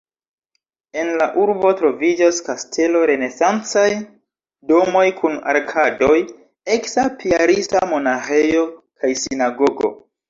En 1.01 1.09
la 1.21 1.25
urbo 1.41 1.73
troviĝas 1.81 2.39
kastelo, 2.47 3.03
renesancaj 3.11 3.85
domoj 4.71 5.05
kun 5.21 5.37
arkadoj, 5.53 6.17
eksa 6.79 7.07
piarista 7.21 7.85
monaĥejo 7.93 8.69
kaj 9.05 9.13
sinagogo. 9.27 9.95